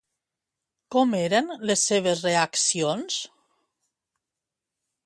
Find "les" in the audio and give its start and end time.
1.71-1.83